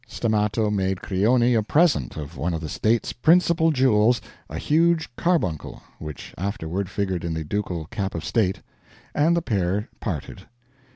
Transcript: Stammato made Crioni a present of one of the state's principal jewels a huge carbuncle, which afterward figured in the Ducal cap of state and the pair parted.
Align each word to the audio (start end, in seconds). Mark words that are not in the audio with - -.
Stammato 0.07 0.71
made 0.71 1.01
Crioni 1.03 1.53
a 1.53 1.61
present 1.61 2.17
of 2.17 2.35
one 2.35 2.55
of 2.55 2.61
the 2.61 2.69
state's 2.69 3.13
principal 3.13 3.69
jewels 3.71 4.19
a 4.49 4.57
huge 4.57 5.15
carbuncle, 5.15 5.83
which 5.99 6.33
afterward 6.39 6.89
figured 6.89 7.23
in 7.23 7.35
the 7.35 7.43
Ducal 7.43 7.85
cap 7.85 8.15
of 8.15 8.25
state 8.25 8.63
and 9.13 9.37
the 9.37 9.43
pair 9.43 9.89
parted. 9.99 10.47